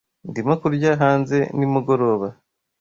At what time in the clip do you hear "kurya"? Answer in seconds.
0.61-0.91